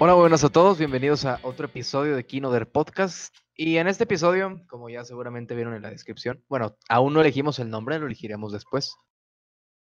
[0.00, 3.34] Hola, buenas a todos, bienvenidos a otro episodio de Kinoder Podcast.
[3.56, 7.58] Y en este episodio, como ya seguramente vieron en la descripción, bueno, aún no elegimos
[7.58, 8.94] el nombre, lo elegiremos después.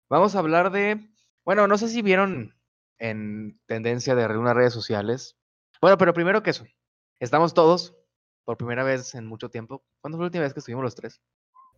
[0.09, 1.11] Vamos a hablar de,
[1.45, 2.55] bueno, no sé si vieron
[2.99, 5.37] en tendencia de algunas redes sociales.
[5.81, 6.65] Bueno, pero primero que eso,
[7.19, 7.97] estamos todos
[8.45, 9.85] por primera vez en mucho tiempo.
[10.01, 11.21] ¿Cuándo fue la última vez que estuvimos los tres?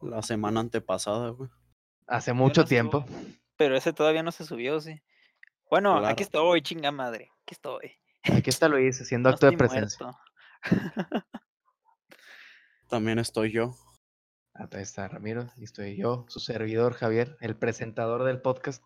[0.03, 1.49] La semana antepasada, güey.
[2.07, 3.07] Hace mucho no tiempo.
[3.57, 5.01] Pero ese todavía no se subió, sí.
[5.71, 6.09] Bueno, Claro.
[6.09, 7.33] aquí estoy, chinga madre.
[7.43, 7.93] Aquí estoy.
[8.35, 10.07] Aquí está Luis haciendo No acto de presencia.
[12.89, 13.75] También estoy yo.
[14.55, 18.83] Ah, Ahí está Ramiro, y estoy yo, su servidor Javier, el presentador del podcast.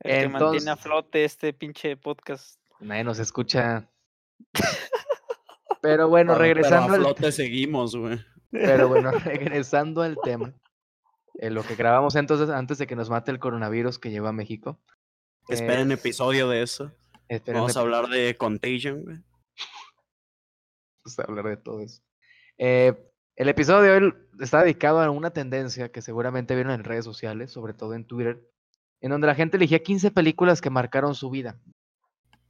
[0.00, 2.60] El que mantiene a flote este pinche podcast.
[2.80, 3.88] Nadie nos escucha.
[5.80, 8.18] Pero bueno, Pero- regresando Pero a al flote seguimos, güey.
[8.50, 10.52] Pero bueno, regresando al tema.
[11.38, 14.32] eh, lo que grabamos entonces antes de que nos mate el coronavirus que llegó a
[14.32, 14.78] México.
[15.48, 16.92] Esperen es- episodio de eso.
[17.46, 19.16] Vamos a hablar de Contagion, güey.
[21.04, 22.02] vamos a hablar de todo eso.
[22.58, 22.94] Eh,
[23.36, 27.50] el episodio de hoy está dedicado a una tendencia que seguramente vieron en redes sociales,
[27.50, 28.40] sobre todo en Twitter,
[29.00, 31.60] en donde la gente elegía 15 películas que marcaron su vida.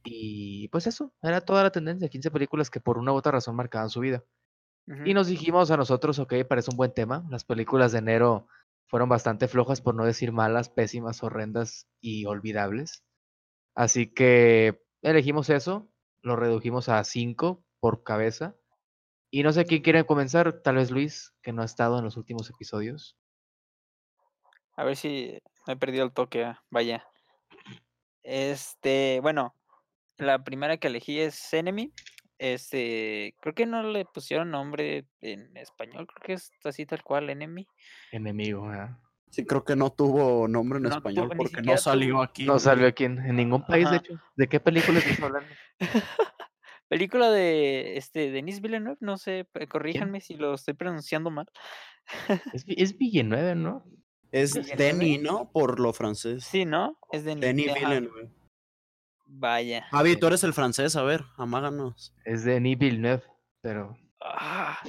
[0.03, 3.55] Y pues eso, era toda la tendencia, 15 películas que por una u otra razón
[3.55, 4.23] marcaban su vida.
[5.03, 7.25] Y nos dijimos a nosotros, ok, parece un buen tema.
[7.29, 8.47] Las películas de enero
[8.85, 13.03] fueron bastante flojas, por no decir malas, pésimas, horrendas y olvidables.
[13.77, 15.87] Así que elegimos eso,
[16.23, 18.55] lo redujimos a cinco por cabeza.
[19.29, 22.17] Y no sé quién quiere comenzar, tal vez Luis, que no ha estado en los
[22.17, 23.15] últimos episodios.
[24.75, 26.43] A ver si me he perdido el toque.
[26.43, 27.05] ah, Vaya.
[28.23, 29.53] Este, bueno,
[30.17, 31.93] la primera que elegí es Enemy.
[32.39, 37.29] Este, creo que no le pusieron nombre en español, creo que es así tal cual,
[37.29, 37.67] Enemy.
[38.11, 38.97] Enemigo, ¿verdad?
[39.29, 42.45] Sí, creo que no tuvo nombre en No español porque no salió tuvo- aquí.
[42.45, 44.19] No salió aquí en, en ningún país, de hecho.
[44.35, 45.49] ¿De qué película estás hablando?
[46.89, 51.45] Película de este Denis Villeneuve, no sé, corríjanme si lo estoy pronunciando mal.
[52.53, 53.83] Es, Vi- es Villeneuve, ¿no?
[54.31, 54.83] Es Villeneuve.
[54.83, 55.51] Denny, ¿no?
[55.51, 56.45] Por lo francés.
[56.45, 56.97] Sí, ¿no?
[57.11, 57.43] Es Denis.
[57.69, 58.31] Ajá, Villeneuve.
[59.25, 59.85] Vaya.
[59.91, 62.15] Javi, tú eres el francés, a ver, amáganos.
[62.23, 63.23] Es Denis Villeneuve,
[63.61, 63.97] pero...
[64.21, 64.79] Ah,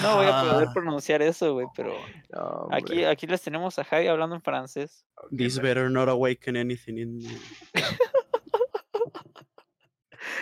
[0.00, 1.92] no voy a poder Ah, pronunciar eso, güey, pero
[2.30, 5.04] no, aquí, aquí les tenemos a Javi hablando en francés.
[5.36, 7.38] This better not awaken anything in me.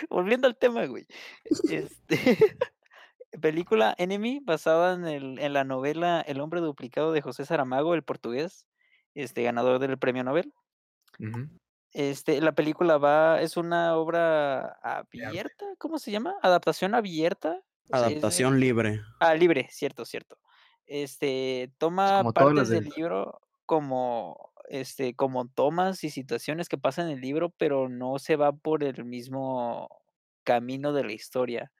[0.09, 1.05] Volviendo al tema, güey.
[1.69, 2.15] Este,
[3.41, 8.03] película Enemy, basada en, el, en la novela El hombre duplicado de José Saramago, el
[8.03, 8.67] portugués,
[9.15, 10.53] este ganador del premio Nobel.
[11.93, 16.35] Este, la película va, es una obra abierta, ¿cómo se llama?
[16.41, 17.61] Adaptación abierta.
[17.91, 19.01] Es Adaptación libre.
[19.19, 20.37] Ah, libre, cierto, cierto.
[20.85, 27.21] Este, toma partes del libro como, este, como tomas y situaciones que pasan en el
[27.21, 29.87] libro, pero no se va por el mismo
[30.43, 31.71] camino de la historia.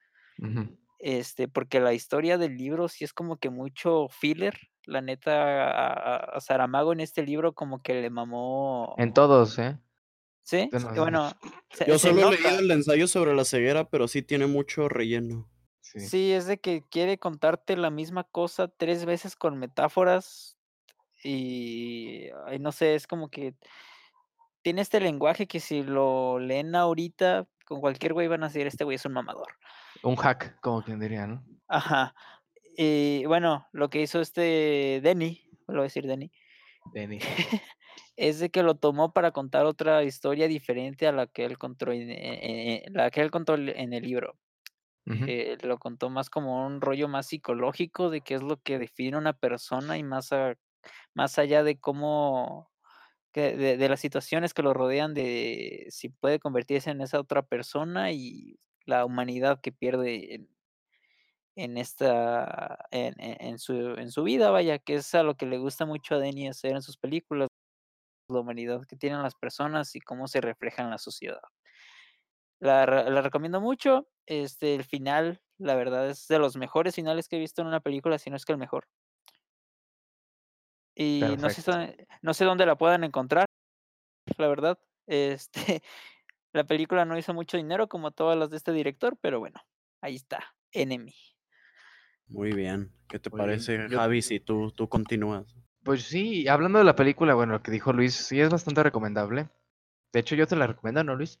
[0.98, 4.58] Este, porque la historia del libro sí es como que mucho filler.
[4.84, 8.94] La neta, a, Saramago en este libro como que le mamó.
[8.98, 9.78] En todos, ¿eh?
[10.42, 10.70] ¿Sí?
[10.96, 11.30] bueno,
[11.70, 15.48] se, Yo solo he leído el ensayo sobre la ceguera, pero sí tiene mucho relleno.
[15.92, 16.00] Sí.
[16.00, 20.56] Sí, es de que quiere contarte la misma cosa tres veces con metáforas
[21.22, 23.54] y ay, no sé, es como que
[24.62, 28.84] tiene este lenguaje que si lo leen ahorita con cualquier güey van a decir, este
[28.84, 29.48] güey es un mamador.
[30.02, 31.44] Un hack, como quien diría, ¿no?
[31.68, 32.14] Ajá.
[32.76, 36.30] Y bueno, lo que hizo este Denny, lo voy a decir Denny,
[38.16, 41.92] es de que lo tomó para contar otra historia diferente a la que él contó
[41.92, 44.36] en, en- en- la que él contó en el libro.
[45.26, 49.16] Eh, lo contó más como un rollo más psicológico de qué es lo que define
[49.18, 50.54] una persona y más, a-
[51.14, 52.72] más allá de cómo,
[53.34, 58.12] de, de las situaciones que lo rodean, de si puede convertirse en esa otra persona
[58.12, 60.48] y la humanidad que pierde
[61.56, 65.58] en, esta, en- en su, en su vida, vaya, que es a lo que le
[65.58, 67.48] gusta mucho a Denny hacer en sus películas,
[68.28, 71.40] la humanidad que tienen las personas y cómo se refleja en la sociedad.
[72.62, 74.08] La, re- la recomiendo mucho.
[74.24, 77.80] Este, el final, la verdad, es de los mejores finales que he visto en una
[77.80, 78.86] película, si no es que el mejor.
[80.94, 83.46] Y no sé, no sé dónde la puedan encontrar,
[84.38, 84.78] la verdad.
[85.08, 85.82] Este,
[86.52, 89.60] la película no hizo mucho dinero como todas las de este director, pero bueno,
[90.00, 91.12] ahí está, Enemy.
[92.28, 92.92] Muy bien.
[93.08, 95.56] ¿Qué te Muy parece, Javi, si tú, tú continúas?
[95.82, 99.48] Pues sí, hablando de la película, bueno, lo que dijo Luis, sí es bastante recomendable.
[100.12, 101.40] De hecho, yo te la recomiendo, ¿no, Luis?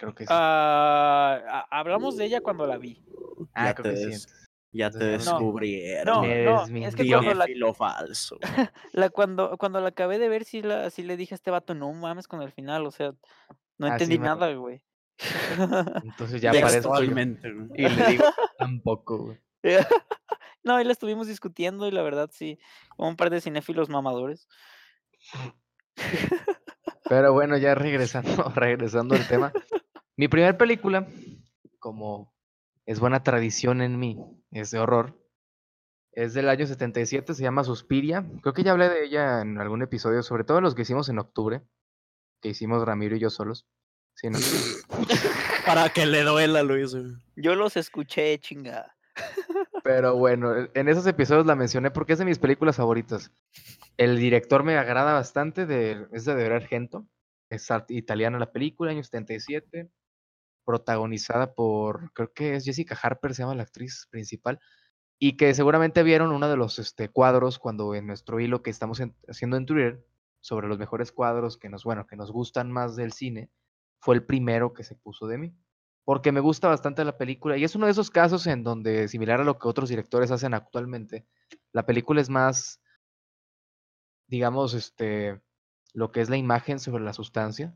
[0.00, 0.32] Creo que sí.
[0.34, 3.04] Ah, hablamos de ella cuando la vi.
[3.52, 4.06] Ah, ya creo que sí.
[4.06, 4.48] des-.
[4.72, 5.04] Ya te no.
[5.04, 6.06] descubrieron.
[6.06, 8.38] No, no, es que cuando la, Cinéfilo falso.
[8.92, 11.74] la- cuando, cuando la acabé de ver, sí, la, sí le dije a este vato,
[11.74, 13.12] no mames con el final, o sea,
[13.76, 14.80] no Ah, entendí me- nada, güey.
[16.02, 16.50] Entonces ya
[16.86, 17.12] aparezco yo
[17.74, 18.24] y le digo
[18.58, 19.38] tampoco, güey.
[20.62, 22.58] No, ahí la estuvimos discutiendo y la verdad sí,
[22.96, 24.48] un par de cinéfilos mamadores.
[27.08, 29.52] Pero bueno, ya regresando, regresando al tema.
[30.20, 31.08] Mi primera película,
[31.78, 32.34] como
[32.84, 34.18] es buena tradición en mí,
[34.50, 35.18] es de horror.
[36.12, 38.26] Es del año 77, se llama Suspiria.
[38.42, 41.20] Creo que ya hablé de ella en algún episodio, sobre todo los que hicimos en
[41.20, 41.62] octubre,
[42.42, 43.66] que hicimos Ramiro y yo solos.
[44.14, 44.38] Sí, ¿no?
[45.64, 46.94] Para que le duela, Luis.
[47.36, 48.94] Yo los escuché, chinga.
[49.84, 53.32] Pero bueno, e- en esos episodios la mencioné porque es de mis películas favoritas.
[53.96, 57.06] El director me agrada bastante, de, es de Dario Argento.
[57.48, 59.90] Es italiana la película, año 77.
[60.70, 64.60] Protagonizada por, creo que es Jessica Harper, se llama la actriz principal.
[65.18, 69.00] Y que seguramente vieron uno de los este, cuadros cuando en nuestro hilo que estamos
[69.00, 70.06] en- haciendo en Twitter
[70.40, 73.50] sobre los mejores cuadros que nos, bueno, que nos gustan más del cine,
[73.98, 75.54] fue el primero que se puso de mí
[76.04, 79.40] porque me gusta bastante la película y es uno de esos casos en donde, similar
[79.40, 81.26] a lo que otros directores hacen actualmente,
[81.72, 82.80] la película es más,
[84.26, 85.40] digamos, este,
[85.92, 87.74] lo que es la imagen sobre la sustancia,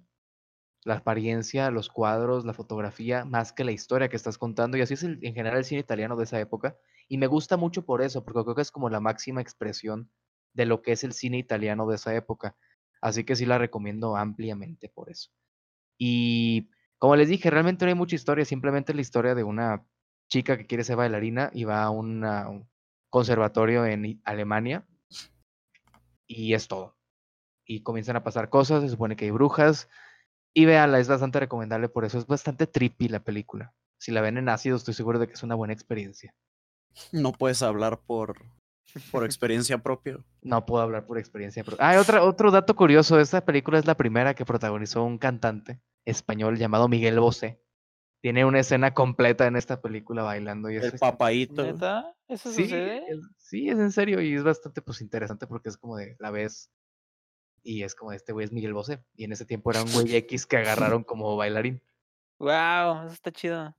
[0.84, 4.94] la apariencia, los cuadros, la fotografía, más que la historia que estás contando y así
[4.94, 6.76] es el- en general el cine italiano de esa época
[7.08, 10.10] y me gusta mucho por eso, porque creo que es como la máxima expresión
[10.52, 12.56] de lo que es el cine italiano de esa época,
[13.00, 15.30] así que sí la recomiendo ampliamente por eso.
[15.98, 19.84] Y como les dije, realmente no hay mucha historia, simplemente la historia de una
[20.28, 22.68] chica que quiere ser bailarina y va a un
[23.10, 24.86] conservatorio en Alemania
[26.26, 26.96] y es todo.
[27.66, 29.88] Y comienzan a pasar cosas, se supone que hay brujas
[30.54, 33.74] y véanla, es bastante recomendable por eso, es bastante trippy la película.
[33.98, 36.34] Si la ven en ácido, estoy seguro de que es una buena experiencia.
[37.12, 38.36] No puedes hablar por,
[39.10, 40.18] por experiencia propia.
[40.42, 41.64] No puedo hablar por experiencia.
[41.64, 41.76] Pero...
[41.80, 46.56] Ah, otra, otro dato curioso, esta película es la primera que protagonizó un cantante español
[46.58, 47.60] llamado Miguel Bosé.
[48.22, 50.92] Tiene una escena completa en esta película bailando y El.
[51.62, 52.14] ¿Neta?
[52.26, 53.04] ¿Eso Sí, sucede?
[53.08, 56.30] es, sí, es en serio y es bastante pues interesante porque es como de la
[56.30, 56.70] ves
[57.64, 60.14] y es como este güey es Miguel Bosé y en ese tiempo era un güey
[60.16, 61.82] X que agarraron como bailarín.
[62.38, 63.74] Wow, eso está chido.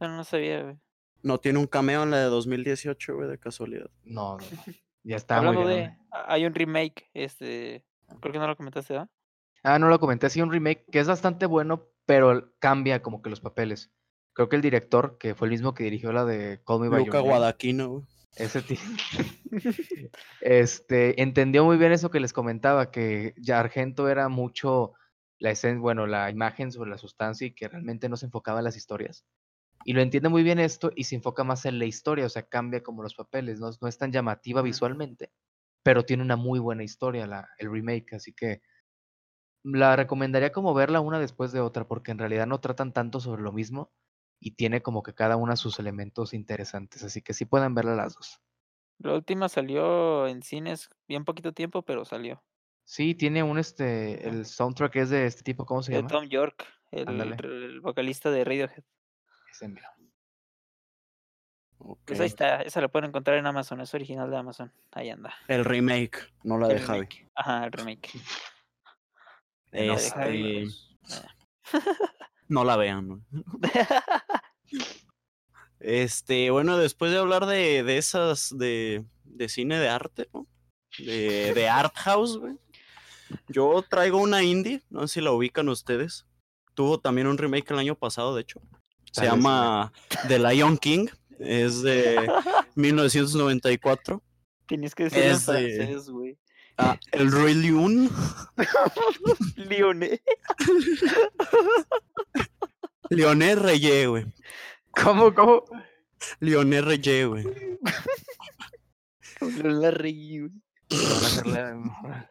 [0.00, 0.76] Yo no sabía, güey.
[1.22, 3.90] No tiene un cameo en la de 2018, güey, de casualidad.
[4.04, 4.44] No, no,
[5.02, 5.96] ya está muy Hablando grande.
[5.96, 7.84] de, hay un remake, este,
[8.20, 9.08] creo que no lo comentaste, ¿verdad?
[9.62, 13.30] Ah, no lo comenté, sí, un remake que es bastante bueno, pero cambia como que
[13.30, 13.90] los papeles.
[14.34, 17.06] Creo que el director, que fue el mismo que dirigió la de Call Me By
[17.06, 18.04] Luca Your Name, Guadaquino, güey.
[18.36, 18.78] Ese ti-
[20.40, 24.94] este, entendió muy bien eso que les comentaba, que ya Argento era mucho
[25.38, 28.76] la bueno, la imagen sobre la sustancia y que realmente no se enfocaba en las
[28.76, 29.24] historias.
[29.84, 32.44] Y lo entiende muy bien esto y se enfoca más en la historia, o sea,
[32.44, 35.30] cambia como los papeles, no, no es tan llamativa visualmente,
[35.82, 38.62] pero tiene una muy buena historia la, el remake, así que
[39.62, 43.42] la recomendaría como verla una después de otra, porque en realidad no tratan tanto sobre
[43.42, 43.92] lo mismo
[44.44, 48.14] y tiene como que cada una sus elementos interesantes, así que sí pueden verla las
[48.14, 48.42] dos.
[48.98, 52.44] La última salió en cines bien poquito tiempo, pero salió.
[52.84, 56.08] Sí, tiene un este, el soundtrack es de este tipo, ¿cómo se De llama?
[56.08, 58.84] Tom York, el, vocalista de Radiohead.
[59.50, 59.88] Ese mero.
[62.04, 64.70] Pues ahí está, esa la pueden encontrar en Amazon, es original de Amazon.
[64.92, 65.34] Ahí anda.
[65.48, 66.98] El remake, no la El de Javi.
[67.00, 67.30] remake.
[67.34, 68.10] Ajá, el remake.
[69.72, 71.82] De no La de Javi, Este, pues,
[72.48, 73.08] no la vean.
[73.08, 73.20] güey.
[75.80, 80.46] Este, bueno, después de hablar de, de esas de, de cine de arte, ¿no?
[80.98, 82.54] De, de art house, güey.
[83.48, 86.26] Yo traigo una indie, no sé si la ubican ustedes.
[86.72, 88.62] Tuvo también un remake el año pasado, de hecho.
[89.12, 89.92] Se sí, llama
[90.26, 91.08] The Lion King.
[91.38, 92.30] Es de
[92.76, 94.22] 1994.
[94.66, 96.38] Tienes que decirlo en francés, güey.
[96.76, 98.10] Ah, El Rey León.
[99.56, 100.20] Leoné.
[103.10, 104.26] Leoné Reyé, güey.
[105.02, 105.64] ¿Cómo, cómo?
[106.40, 107.44] Leoné Reyé, güey.
[109.62, 110.52] La reí, güey.
[110.90, 111.74] Me van a hacer, la-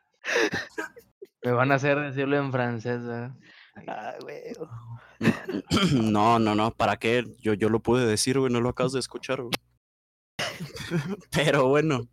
[1.43, 3.35] Me van a hacer decirlo en francés, ¿verdad?
[3.87, 4.41] Ah, güey.
[5.93, 7.23] No, no, no, ¿para qué?
[7.39, 9.51] Yo, yo lo pude decir, güey, no lo acabas de escuchar, güey.
[11.31, 12.07] Pero bueno,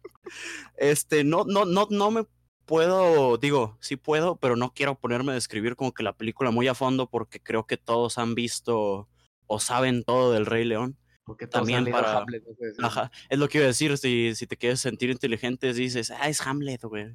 [0.77, 2.25] este, no, no, no, no me
[2.67, 6.69] puedo, digo, sí puedo, pero no quiero ponerme a describir como que la película muy
[6.69, 9.09] a fondo porque creo que todos han visto
[9.49, 10.97] o saben todo del Rey León.
[11.25, 12.85] Porque todos También han para- Hamlet, no sé decir.
[12.85, 16.29] Ajá, es lo que iba a decir, si, si te quieres sentir inteligente, dices, ah,
[16.29, 17.15] es Hamlet, güey.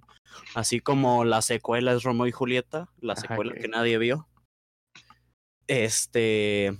[0.53, 4.27] Así como la secuela es Romeo y Julieta, la Ajá, secuela que nadie vio.
[5.67, 6.77] Este,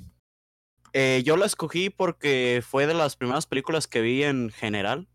[0.98, 5.10] eh, yo la escogí porque fue de las primeras películas que vi en general.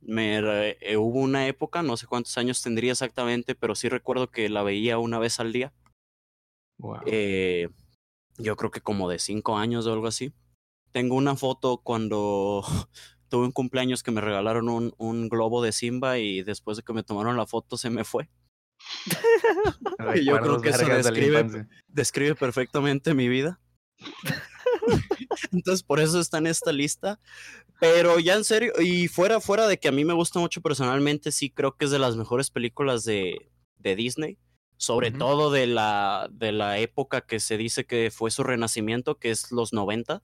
[0.00, 4.48] Me, eh, hubo una época, no sé cuántos años tendría exactamente, pero sí recuerdo que
[4.48, 5.74] la veía una vez al día.
[6.78, 7.02] Guau.
[7.04, 7.68] Eh,
[8.38, 10.32] yo creo que como de cinco años o algo así.
[10.92, 12.62] Tengo una foto cuando
[13.28, 16.94] tuve un cumpleaños que me regalaron un, un globo de Simba y después de que
[16.94, 18.30] me tomaron la foto se me fue.
[20.14, 21.68] Y yo creo que eso de describe-.
[21.88, 23.60] Describe perfectamente mi vida.
[25.52, 27.20] Entonces por eso está en esta lista.
[27.80, 31.30] Pero ya en serio, y fuera, fuera de que a mí me gusta mucho personalmente,
[31.30, 34.38] sí creo que es de las mejores películas de, de Disney.
[34.76, 39.30] Sobre todo de la, de la época que se dice que fue su renacimiento, que
[39.30, 40.22] es los 90.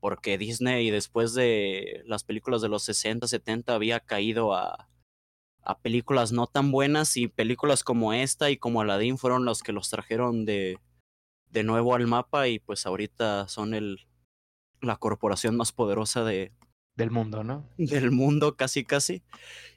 [0.00, 4.90] Porque Disney después de las películas de los 60, 70 había caído a,
[5.62, 9.72] a películas no tan buenas y películas como esta y como Aladdin fueron los que
[9.72, 10.78] los trajeron de,
[11.50, 14.06] de nuevo al mapa y pues ahorita son el,
[14.80, 16.52] la corporación más poderosa de,
[16.96, 17.68] Del mundo, ¿no?
[17.78, 19.22] del mundo casi casi.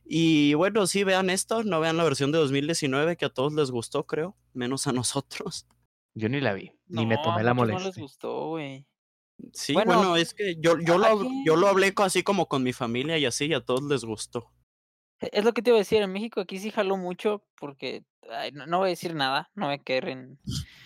[0.06, 3.72] Y bueno, sí vean esto, no vean la versión de 2019 que a todos les
[3.72, 5.68] gustó, creo, menos a nosotros.
[6.16, 8.02] Yo ni la vi, ni me No, tomé la No les molestia.
[8.04, 8.86] gustó, güey.
[9.54, 12.74] Sí, Bueno, bueno, es que yo, yo, lo, yo lo hablé así como con mi
[12.74, 14.52] familia y así y a todos les gustó.
[15.20, 18.52] Es lo que te iba a decir, en México aquí sí jaló mucho porque ay,
[18.52, 20.40] no, no voy a decir nada, no voy a caer en,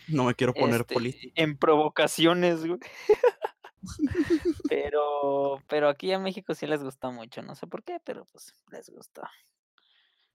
[0.08, 1.34] No me quiero poner este, político.
[1.36, 2.80] en provocaciones, güey.
[4.70, 8.54] pero, pero aquí a México sí les gustó mucho, no sé por qué, pero pues
[8.72, 9.22] les gustó.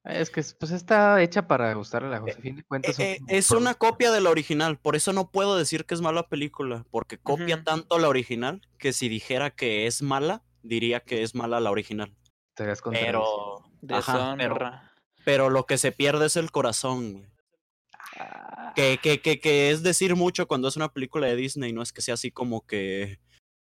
[0.04, 2.38] Es que pues está hecha para gustarle a la José.
[2.38, 5.12] A fin de cuentas, son Eh, como es una copia de la original, por eso
[5.12, 9.50] no puedo decir que es mala película, porque copia tanto la original que si dijera
[9.50, 12.14] que es mala, diría que es mala la original.
[12.54, 13.57] Pero,
[13.90, 14.58] ajá, pero,
[15.24, 17.26] pero lo que se pierde es el corazón, güey.
[18.18, 21.82] Ah, Que, que, que, que es decir mucho cuando es una película de Disney, no
[21.82, 23.18] es que sea así como que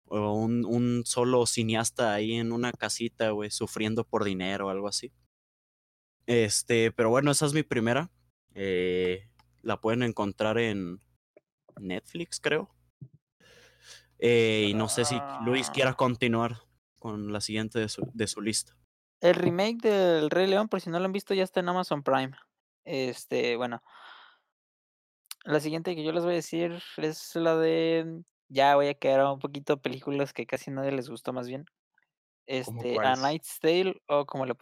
[0.06, 5.12] un, un solo cineasta ahí en una casita, güey, sufriendo por dinero o algo así.
[6.26, 8.10] Este, pero bueno, esa es mi primera.
[8.54, 9.28] Eh,
[9.62, 11.00] la pueden encontrar en
[11.80, 12.70] Netflix, creo.
[14.18, 15.96] Eh, y no sé si Luis quiera Ah.
[15.96, 16.62] continuar
[16.98, 18.76] con la siguiente de su, de su lista.
[19.20, 22.02] El remake del Rey León, por si no lo han visto, ya está en Amazon
[22.02, 22.32] Prime.
[22.84, 23.82] Este, bueno.
[25.44, 28.22] La siguiente que yo les voy a decir es la de.
[28.48, 31.64] Ya voy a quedar un poquito películas que casi nadie les gustó, más bien.
[32.64, 33.16] ¿Cómo Este, A?
[33.16, 34.54] Night's Tale, o como le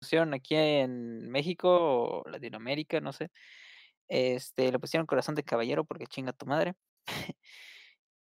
[0.00, 3.30] pusieron aquí en México o Latinoamérica, no sé.
[4.08, 6.74] Este, le pusieron Corazón de Caballero porque chinga tu madre.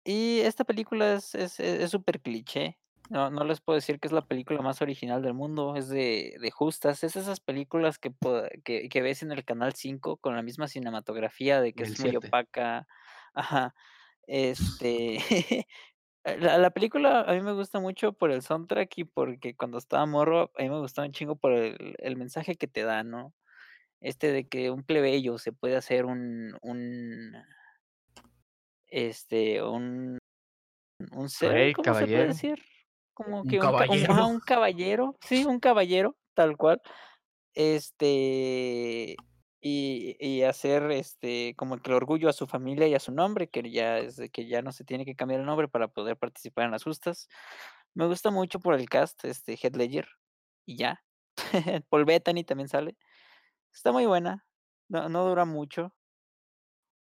[0.04, 2.78] y esta película es es es súper cliché.
[3.10, 6.36] No, no les puedo decir que es la película más original del mundo, es de,
[6.40, 7.02] de justas.
[7.04, 8.12] Es esas películas que,
[8.64, 12.10] que, que ves en el Canal 5 con la misma cinematografía de que es muy
[12.10, 12.26] 7.
[12.28, 12.86] opaca.
[13.34, 13.74] Ajá.
[14.30, 15.18] Este.
[16.24, 20.04] La, la película a mí me gusta mucho por el soundtrack y porque cuando estaba
[20.04, 23.32] morro, a mí me gustaba un chingo por el, el mensaje que te da, ¿no?
[24.00, 27.32] Este de que un plebeyo se puede hacer un, un,
[28.88, 30.18] este, un,
[31.12, 32.28] un ser, Rey, ¿cómo se puede caballero.
[32.28, 32.62] decir?
[33.18, 34.12] Como que un, ca- un- caballero.
[34.12, 36.80] ajá, un caballero, sí, un caballero, tal cual.
[37.54, 39.16] Este,
[39.60, 43.48] y, y hacer este, como que el orgullo a su familia y a su nombre,
[43.48, 46.66] que ya es que ya no se tiene que cambiar el nombre para poder participar
[46.66, 47.28] en las justas.
[47.94, 50.08] Me gusta mucho por el cast, este, Heath Ledger,
[50.66, 51.02] y ya.
[51.90, 52.96] Paul Bettany también sale.
[53.74, 54.46] Está muy buena,
[54.88, 55.94] no, no dura mucho.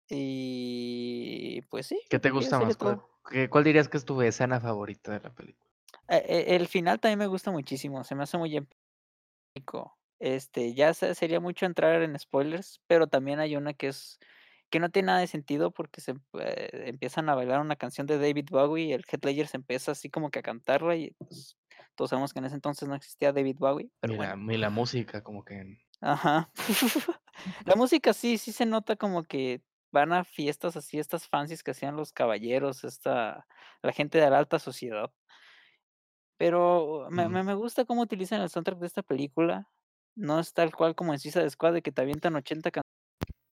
[0.09, 2.77] Y pues sí, ¿Qué te gusta más?
[2.77, 3.01] ¿Cuál,
[3.49, 5.68] cuál dirías que es tu escena favorita de la película?
[6.09, 8.55] Eh, eh, El final también me gusta muchísimo, se me hace muy
[9.53, 9.97] épico.
[10.19, 14.19] Este, ya se- sería mucho entrar en spoilers, pero también hay una que es
[14.71, 18.19] que no tiene nada de sentido porque se eh, empiezan a bailar una canción de
[18.19, 21.57] David Bowie y el Heath Ledger se empieza así como que a cantarla y pues,
[21.95, 24.37] todos sabemos que en ese entonces no existía David Bowie, pero Y la, bueno.
[24.49, 25.77] y la música, como que.
[26.01, 26.51] Ajá.
[27.65, 29.61] La música sí, sí se nota como que
[29.91, 33.47] van a fiestas así, estas fancies que hacían los caballeros, esta,
[33.81, 35.11] la gente de la alta sociedad.
[36.39, 37.31] Pero me, Ujú.
[37.33, 39.67] me, me gusta cómo utilizan el soundtrack de esta película.
[40.15, 42.81] No es tal cual como en Suicide Squad, de que te avientan 80 can-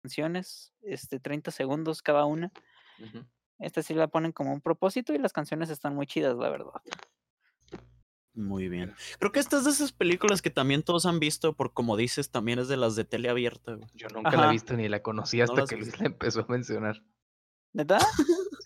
[0.02, 2.50] canciones, este, 30 segundos cada una.
[2.98, 3.26] Ujú.
[3.58, 6.72] Esta sí la ponen como un propósito y las canciones están muy chidas, la verdad.
[8.32, 8.94] Muy bien.
[9.18, 12.30] Creo que esta es de esas películas que también todos han visto, por como dices,
[12.30, 13.74] también es de las de tele abierta.
[13.74, 13.88] güey.
[13.92, 14.52] Yo nunca la he Ajá.
[14.52, 17.02] visto ni la conocí ¿No hasta has que Luis la empezó a mencionar.
[17.74, 17.98] ¿Neta?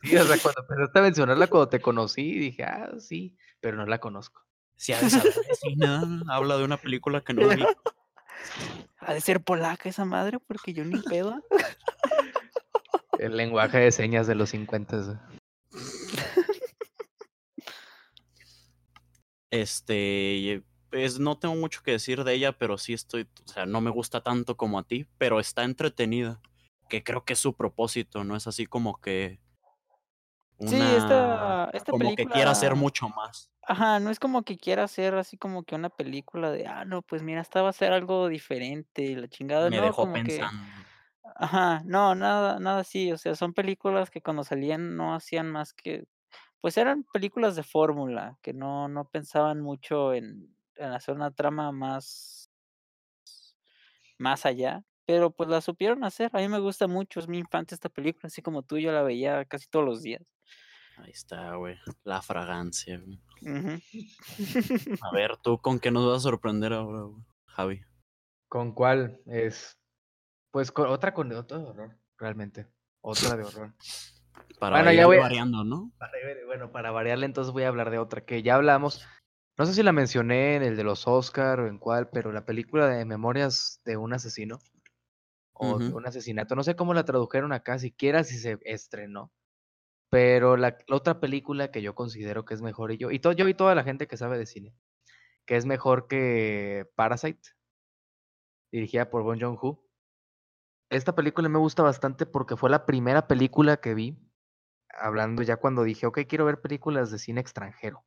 [0.03, 3.87] Sí, o sea, cuando empezaste a mencionarla cuando te conocí, dije, ah, sí, pero no
[3.87, 4.45] la conozco.
[4.77, 5.87] Si ha de saber de cine,
[6.29, 7.65] habla de una película que no vi.
[8.99, 11.43] Ha de ser polaca esa madre, porque yo ni pedo.
[13.19, 15.23] El lenguaje de señas de los 50.
[19.51, 23.81] Este, pues no tengo mucho que decir de ella, pero sí estoy, o sea, no
[23.81, 26.41] me gusta tanto como a ti, pero está entretenida,
[26.91, 29.41] que creo que es su propósito, no es así como que
[30.61, 32.17] Sí, esta, esta como película.
[32.17, 33.51] que quiera hacer mucho más.
[33.67, 37.01] Ajá, no es como que quiera hacer así como que una película de, ah, no,
[37.03, 40.21] pues mira, esta va a ser algo diferente, y la chingada, Me no, dejó como
[40.23, 40.85] que, pensando.
[41.37, 45.75] ajá, no, nada, nada así, o sea, son películas que cuando salían no hacían más
[45.75, 46.07] que,
[46.61, 51.73] pues eran películas de fórmula, que no, no pensaban mucho en, en hacer una trama
[51.73, 52.51] más,
[54.19, 57.75] más allá, pero pues la supieron hacer, a mí me gusta mucho, es mi infante
[57.75, 60.35] esta película, así como tú, yo la veía casi todos los días.
[60.97, 61.77] Ahí está, güey.
[62.05, 63.21] La fragancia, güey.
[65.03, 67.23] A ver, ¿tú con qué nos vas a sorprender ahora, güey?
[67.47, 67.81] Javi?
[68.49, 69.21] ¿Con cuál?
[69.27, 69.77] Es.
[70.51, 72.69] Pues con otra con otra de horror, realmente.
[73.01, 73.75] Otra de horror.
[74.59, 75.93] Para Bueno, ya voy a- variando, ¿no?
[75.99, 76.13] Para
[76.47, 79.05] Bueno, para variarle, entonces voy a hablar de otra que ya hablamos.
[79.59, 82.45] No sé si la mencioné en el de los Oscar o en cuál, pero la
[82.45, 84.59] película de Memorias de un asesino
[85.53, 86.57] o de un asesinato.
[86.57, 89.31] No sé cómo la tradujeron acá, siquiera si se estrenó.
[90.15, 93.49] Pero la, otra película que yo considero que es mejor, y yo, y todo, yo
[93.49, 94.73] y toda la gente que sabe de cine,
[95.45, 97.41] que es mejor que Parasite,
[98.71, 99.83] dirigida por Bon Joon-ho.
[100.89, 104.17] Esta película me gusta bastante porque fue la primera película que vi,
[104.89, 108.05] hablando ya cuando dije, ok, quiero ver películas de cine extranjero.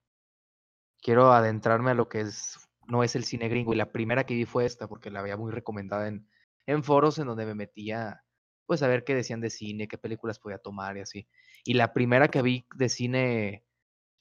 [1.01, 3.73] Quiero adentrarme a lo que es, no es el cine gringo.
[3.73, 6.25] Y la primera que vi fue esta, porque la había muy recomendada en,
[6.67, 8.23] en foros en donde me metía,
[8.67, 11.27] pues a ver qué decían de cine, qué películas podía tomar y así.
[11.63, 13.65] Y la primera que vi de cine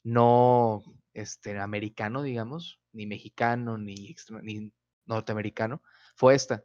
[0.05, 4.73] no este, americano, digamos, ni mexicano, ni, ni
[5.05, 5.83] norteamericano,
[6.15, 6.65] fue esta.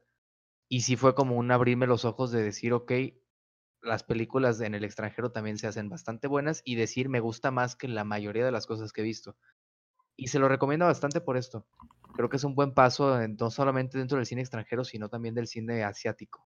[0.70, 2.92] Y sí fue como un abrirme los ojos de decir, ok,
[3.82, 7.76] las películas en el extranjero también se hacen bastante buenas y decir, me gusta más
[7.76, 9.36] que la mayoría de las cosas que he visto.
[10.16, 11.66] Y se lo recomiendo bastante por esto.
[12.14, 15.48] Creo que es un buen paso, no solamente dentro del cine extranjero, sino también del
[15.48, 16.48] cine asiático.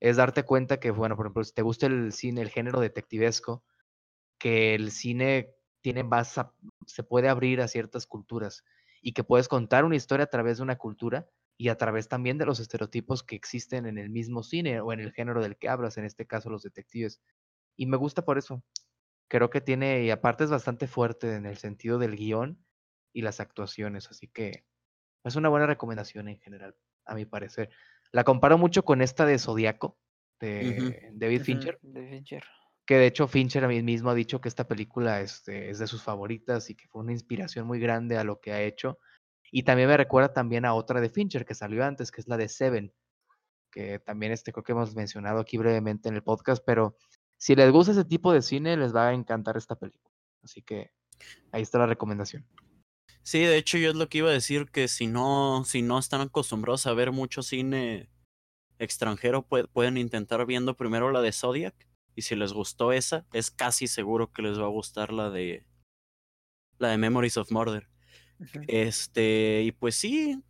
[0.00, 3.64] Es darte cuenta que, bueno, por ejemplo, si te gusta el cine, el género detectivesco,
[4.38, 6.40] que el cine tiene más,
[6.86, 8.64] se puede abrir a ciertas culturas
[9.02, 12.38] y que puedes contar una historia a través de una cultura y a través también
[12.38, 15.68] de los estereotipos que existen en el mismo cine o en el género del que
[15.68, 17.20] hablas, en este caso los detectives.
[17.76, 18.62] Y me gusta por eso.
[19.28, 22.64] Creo que tiene, y aparte es bastante fuerte en el sentido del guion
[23.12, 24.64] y las actuaciones, así que
[25.24, 27.70] es una buena recomendación en general, a mi parecer.
[28.12, 29.98] La comparo mucho con esta de Zodíaco,
[30.40, 32.44] de David Fincher, de Fincher.
[32.86, 35.86] que de hecho Fincher a mí mismo ha dicho que esta película este, es de
[35.86, 38.98] sus favoritas y que fue una inspiración muy grande a lo que ha hecho.
[39.50, 42.36] Y también me recuerda también a otra de Fincher que salió antes, que es la
[42.36, 42.92] de Seven,
[43.70, 46.96] que también este, creo que hemos mencionado aquí brevemente en el podcast, pero
[47.38, 50.14] si les gusta ese tipo de cine, les va a encantar esta película.
[50.42, 50.90] Así que
[51.52, 52.46] ahí está la recomendación.
[53.22, 55.98] Sí, de hecho yo es lo que iba a decir, que si no, si no
[55.98, 58.08] están acostumbrados a ver mucho cine
[58.78, 61.74] extranjero, pue- pueden intentar viendo primero la de Zodiac,
[62.14, 65.64] y si les gustó esa, es casi seguro que les va a gustar la de
[66.78, 67.88] la de Memories of Murder.
[68.66, 70.42] Este, y pues sí,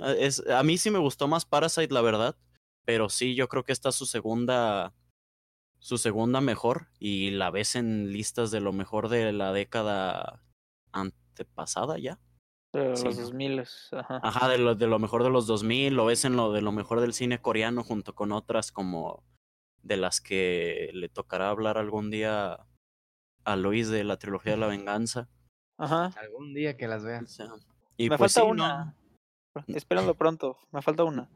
[0.00, 2.36] a- es, a mí sí me gustó más Parasite, la verdad,
[2.84, 4.94] pero sí, yo creo que esta es su segunda,
[5.78, 10.42] su segunda mejor, y la ves en listas de lo mejor de la década
[11.40, 12.18] antepasada ya.
[12.72, 13.22] De Sí, los ¿no?
[13.22, 14.20] 2000, ajá.
[14.22, 16.72] Ajá, de lo, de lo mejor de los 2000, lo ves en lo de lo
[16.72, 19.22] mejor del cine coreano junto con otras como
[19.82, 22.66] de las que le tocará hablar algún día
[23.44, 25.28] a Luis de la trilogía de la venganza.
[25.78, 26.10] Ajá.
[26.20, 27.26] Algún día que las O vean.
[27.26, 27.48] sea,
[27.96, 28.96] y Me pues falta sí, una.
[29.54, 30.58] no, Espérenlo pronto.
[30.72, 31.28] Me falta una.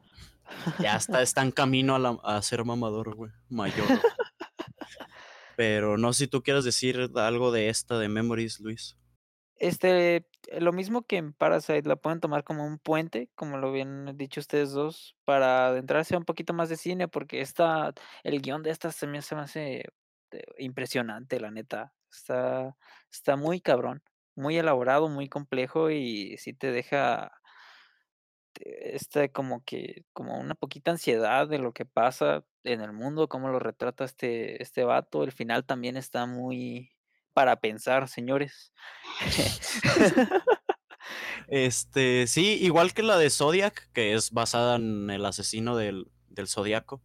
[0.79, 3.87] ya está, está en camino a, la- a ser mamador, güey, mayor.
[5.55, 8.97] Pero no sé si tú quieres decir algo de esta de Memories, Luis.
[9.61, 10.25] Este,
[10.59, 14.39] lo mismo que en Parasite, la pueden tomar como un puente, como lo habían dicho
[14.39, 17.93] ustedes dos, para adentrarse a un poquito más de cine, porque esta,
[18.23, 19.81] el guion de esta me, se me hace
[20.31, 21.93] eh, impresionante, la neta.
[22.11, 22.75] Está,
[23.11, 24.01] está muy cabrón,
[24.35, 27.31] muy elaborado, muy complejo y sí te deja
[28.53, 33.27] te- este como que, como una poquita ansiedad de lo que pasa en el mundo,
[33.29, 35.23] cómo lo retrata este, este vato.
[35.23, 36.91] El final también está muy
[37.33, 38.73] para pensar, señores.
[41.47, 46.47] Este, sí, igual que la de Zodiac, que es basada en el asesino del, del
[46.47, 47.01] Zodiaco.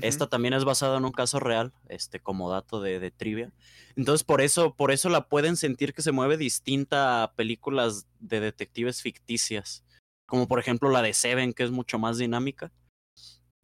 [0.00, 3.52] Esta también es basada en un caso real, este, como dato de, de trivia.
[3.96, 8.38] Entonces, por eso, por eso la pueden sentir que se mueve distinta a películas de
[8.38, 9.84] detectives ficticias.
[10.26, 12.72] Como por ejemplo la de Seven, que es mucho más dinámica.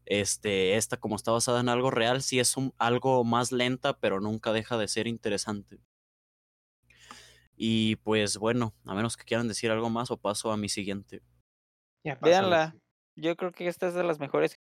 [0.05, 4.21] Este, esta, como está basada en algo real, sí es un, algo más lenta, pero
[4.21, 5.79] nunca deja de ser interesante.
[7.57, 11.23] Y pues bueno, a menos que quieran decir algo más, o paso a mi siguiente.
[12.05, 12.73] Ya pasó, Véanla.
[12.73, 12.81] sí.
[13.23, 14.61] Yo creo que esta es de las mejores que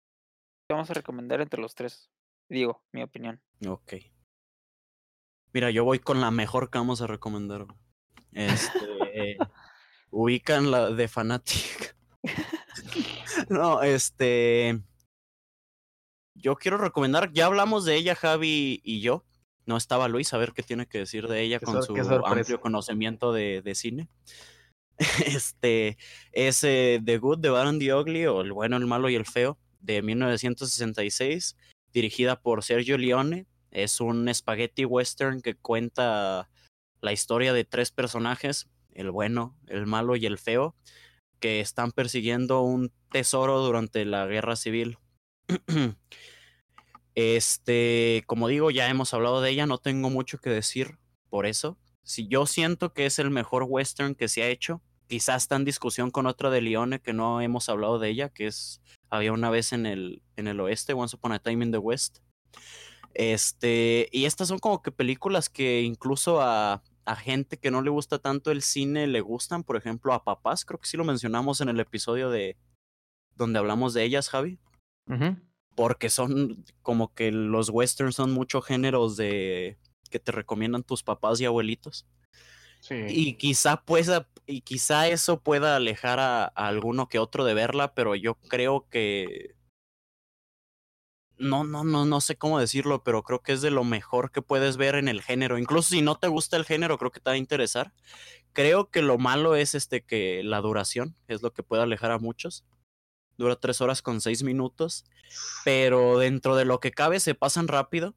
[0.73, 2.09] vamos a recomendar entre los tres.
[2.49, 3.41] Digo, mi opinión.
[3.67, 3.93] Ok.
[5.53, 7.67] Mira, yo voy con la mejor que vamos a recomendar.
[8.31, 9.37] Este,
[10.09, 11.95] ubican la de Fanatic.
[13.49, 14.81] no, este,
[16.35, 19.25] yo quiero recomendar, ya hablamos de ella, Javi y yo.
[19.65, 21.95] No estaba Luis, a ver qué tiene que decir de ella Qué con su
[22.25, 24.07] amplio conocimiento de, de cine.
[25.25, 25.97] Este
[26.31, 29.15] es eh, The Good, The Bad and the Ugly, o El Bueno, el Malo y
[29.15, 31.55] el Feo, de 1966,
[31.93, 33.45] dirigida por Sergio Leone.
[33.71, 36.49] Es un spaghetti western que cuenta
[37.01, 40.75] la historia de tres personajes, el bueno, el malo y el feo,
[41.39, 44.97] que están persiguiendo un tesoro durante la guerra civil.
[47.19, 50.97] Este, como digo, ya hemos hablado de ella, no tengo mucho que decir
[51.29, 51.77] por eso.
[52.01, 55.65] Si yo siento que es el mejor western que se ha hecho, quizás está en
[55.65, 59.49] discusión con otra de Leone que no hemos hablado de ella, que es había una
[59.49, 62.19] vez en el en el oeste, Once Upon a Time in the West.
[63.13, 67.89] Este, y estas son como que películas que incluso a, a gente que no le
[67.89, 71.59] gusta tanto el cine le gustan, por ejemplo, a papás, creo que sí lo mencionamos
[71.59, 72.55] en el episodio de
[73.35, 74.57] donde hablamos de ellas, Javi
[75.07, 75.35] Ujú.
[75.75, 79.77] Porque son como que los westerns son muchos géneros de
[80.09, 82.05] que te recomiendan tus papás y abuelitos.
[82.81, 82.95] Sí.
[83.09, 87.93] y quizá pueda y quizá eso pueda alejar a, a alguno que otro de verla
[87.93, 89.53] pero yo creo que
[91.37, 94.41] no no no no sé cómo decirlo pero creo que es de lo mejor que
[94.41, 95.57] puedes ver en el género.
[95.57, 97.93] Incluso si no te gusta el género creo que te va a interesar.
[98.53, 102.19] Creo que lo malo es este que la duración es lo que puede alejar a
[102.19, 102.65] muchos
[103.39, 105.05] dura tres horas con seis minutos
[105.63, 108.15] pero dentro de lo que cabe se pasan rápido.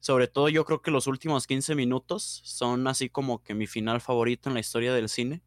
[0.00, 4.00] Sobre todo yo creo que los últimos 15 minutos son así como que mi final
[4.00, 5.42] favorito en la historia del cine.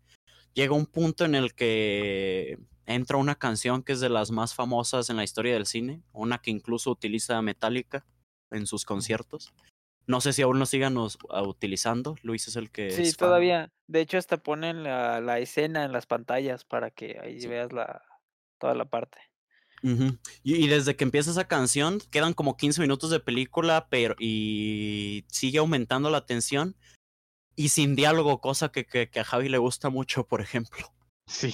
[0.54, 5.10] Llega un punto en el que entra una canción que es de las más famosas
[5.10, 8.06] en la historia del cine, una que incluso utiliza Metallica
[8.52, 9.54] en sus conciertos.
[10.08, 13.18] No sé si aún lo sigan us- a- utilizando, Luis es el que Sí, es
[13.18, 13.70] todavía.
[13.88, 17.48] De hecho, hasta ponen la, la escena en las pantallas para que ahí Sí.
[17.48, 18.02] veas la,
[18.60, 19.20] toda la parte.
[19.82, 25.26] Y, y desde que empieza esa canción, quedan como 15 minutos de película, pero y
[25.30, 26.76] sigue aumentando la tensión
[27.56, 30.94] y sin diálogo, cosa que, que, que a Javi le gusta mucho, por ejemplo.
[31.28, 31.54] Sí.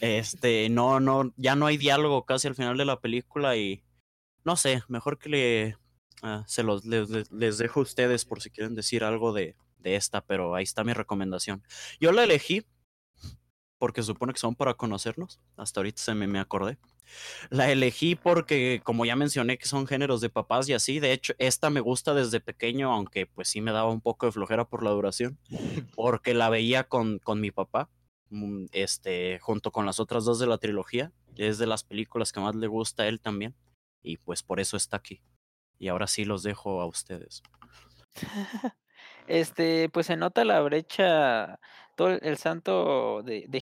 [0.00, 3.82] Este, no, no, ya no hay diálogo casi al final de la película y
[4.44, 5.78] no sé, mejor que le
[6.22, 10.20] ah, se los les dejo a ustedes por si quieren decir algo de, de esta,
[10.22, 11.62] pero ahí está mi recomendación.
[12.00, 12.66] Yo la elegí
[13.78, 15.40] porque supone que son para conocernos.
[15.56, 16.78] Hasta ahorita se me, me acordé.
[17.50, 21.00] La elegí porque, como ya mencioné, que son géneros de papás y así.
[21.00, 24.32] De hecho, esta me gusta desde pequeño, aunque pues sí me daba un poco de
[24.32, 25.38] flojera por la duración.
[25.94, 27.90] Porque la veía con, con mi papá,
[28.30, 31.12] mm, este, junto con las otras dos de la trilogía.
[31.36, 33.54] Es de las películas que más le gusta a él también.
[34.02, 35.22] Y pues por eso está aquí.
[35.78, 37.42] Y ahora sí los dejo a ustedes.
[39.26, 41.58] Este, pues se nota la brecha,
[41.96, 43.62] todo el, santo de,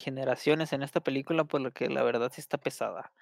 [0.00, 3.12] generaciones en esta película, por lo que la verdad sí está pesada.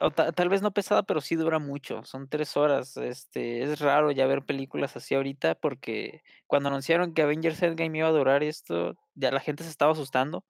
[0.00, 2.04] O ta- tal vez no pesada, pero sí dura mucho.
[2.04, 2.96] Son tres horas.
[2.96, 8.08] Este, es raro ya ver películas así ahorita porque cuando anunciaron que Avengers Endgame iba
[8.08, 10.44] a durar esto, ya la gente se estaba asustando.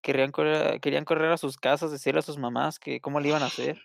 [0.00, 3.42] Querían correr, querían correr a sus casas, decirle a sus mamás que cómo le iban
[3.42, 3.82] a hacer.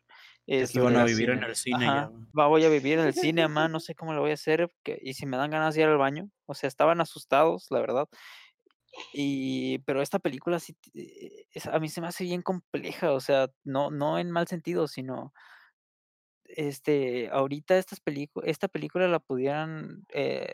[0.48, 1.86] Que Este, Iban a vivir en el cine.
[1.86, 4.36] Ajá, va, voy a vivir en el cine, mamá, no sé cómo lo voy a
[4.36, 7.68] hacer, que- y si me dan ganas de ir al baño, o sea, estaban asustados,
[7.70, 8.08] la verdad.
[9.12, 13.20] Y, pero esta película sí, eh, es- a mí se me hace bien compleja, o
[13.20, 15.34] sea, no, no en mal sentido, sino,
[16.46, 20.54] este, ahorita estas películas, esta película la pudieran eh,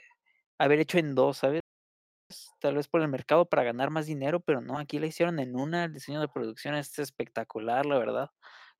[0.59, 1.61] haber hecho en dos, ¿sabes?
[2.59, 5.55] Tal vez por el mercado para ganar más dinero, pero no, aquí la hicieron en
[5.55, 8.29] una, el diseño de producción es espectacular, la verdad,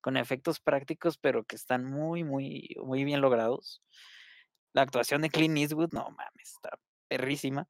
[0.04, 3.82] con efectos prácticos, pero que están muy, muy, muy bien logrados.
[4.74, 7.70] La actuación de Clint Eastwood, no mames, está perrísima.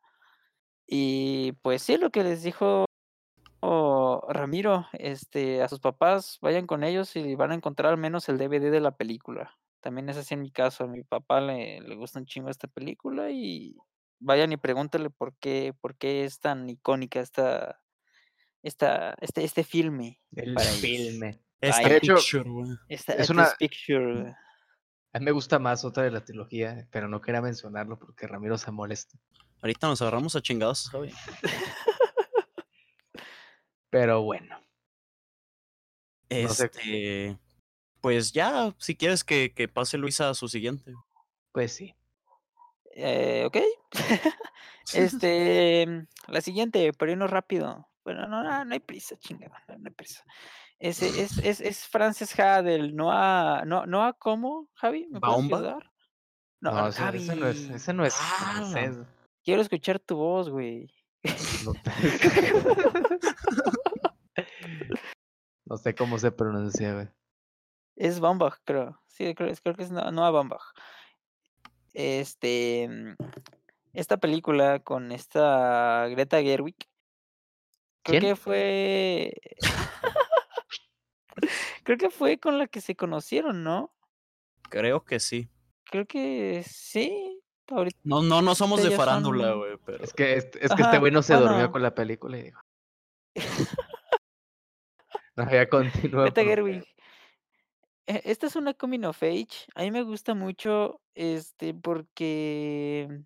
[0.87, 2.85] Y pues sí, lo que les dijo
[3.61, 8.27] oh, Ramiro, este, a sus papás, vayan con ellos y van a encontrar al menos
[8.29, 9.55] el DVD de la película.
[9.79, 12.67] También es así en mi caso, a mi papá le, le gusta un chingo esta
[12.67, 13.77] película y
[14.19, 17.79] vayan y pregúntale por qué, por qué es tan icónica esta,
[18.63, 21.39] esta, este, este filme El para ellos.
[21.63, 21.89] Esta Vaya.
[21.89, 22.77] De hecho, picture, güey.
[22.89, 24.35] Es una- picture.
[25.13, 28.57] A mí me gusta más otra de la trilogía, pero no quería mencionarlo porque Ramiro
[28.57, 29.17] se molesta.
[29.61, 31.13] Ahorita nos agarramos a chingados, Javi.
[33.89, 34.59] Pero bueno.
[36.29, 36.65] No sé.
[36.65, 37.37] Este,
[38.01, 40.91] pues ya, si quieres que, que pase Luisa a su siguiente.
[41.53, 41.95] Pues sí.
[42.95, 43.57] Eh, ok.
[44.93, 47.87] este, la siguiente, pero irnos rápido.
[48.03, 50.25] Bueno, no, no, no hay prisa, chingada, no, no hay prisa.
[50.79, 55.07] Ese, es, es, es Frances Ha del Noah, no, Noah, ¿cómo, Javi?
[55.09, 55.91] ¿Me puedes ayudar?
[56.59, 58.97] No, No, ese, ese no es, ese no es Ah, francés.
[59.43, 60.89] Quiero escuchar tu voz, güey.
[61.65, 61.73] No,
[65.65, 67.07] no sé cómo se pronuncia, güey.
[67.95, 68.99] Es Bambach, creo.
[69.07, 70.63] Sí, creo, es- creo que es No- Noah Bambach.
[71.93, 72.87] Este.
[72.89, 73.15] mm,
[73.93, 76.75] Esta película con esta Greta Gerwig.
[78.03, 78.21] Creo ¿Quién?
[78.21, 79.33] que fue.
[81.83, 83.93] creo que fue con la que se conocieron, ¿no?
[84.69, 85.49] Creo que sí.
[85.85, 87.39] Creo que sí.
[87.69, 90.03] Ahorita No, no, no somos de farándula, son- güey, pero.
[90.03, 92.43] Es que, este- es que este Ajá, güey no se durmió con la película y
[92.43, 92.61] dijo.
[95.35, 96.25] No, ya continúa.
[96.31, 96.49] Por.
[96.49, 96.83] E-
[98.05, 99.65] Esta es una coming of age.
[99.75, 103.21] A mí me gusta mucho, este, porque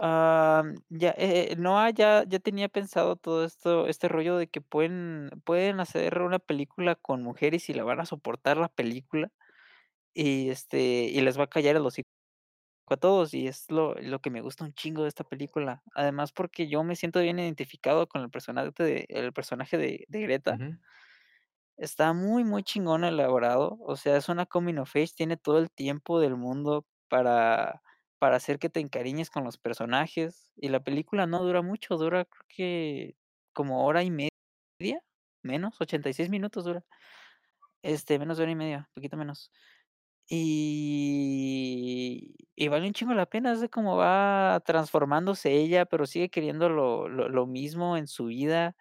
[0.00, 5.30] ah, ya eh, Noah ya, ya tenía pensado todo esto, este rollo de que pueden,
[5.44, 9.30] pueden hacer una película con mujeres y la van a soportar la película
[10.14, 12.08] y este, y les va a callar el hocico
[12.90, 13.34] a todos.
[13.34, 15.82] Y es lo, lo que me gusta un chingo de esta película.
[15.94, 20.20] Además, porque yo me siento bien identificado con el personaje de, el personaje de, de
[20.22, 20.60] Greta.
[21.76, 23.78] Está muy, muy chingón elaborado.
[23.80, 27.82] O sea, es una coming of age, tiene todo el tiempo del mundo para,
[28.20, 30.52] para hacer que te encariñes con los personajes.
[30.56, 33.16] Y la película no dura mucho, dura creo que
[33.52, 34.30] como hora y media,
[35.42, 36.84] menos, 86 minutos dura.
[37.82, 39.50] Este, menos hora y media, poquito menos.
[40.28, 41.16] Y,
[42.54, 46.68] y vale un chingo la pena, es de cómo va transformándose ella, pero sigue queriendo
[46.68, 48.76] lo, mismo en su vida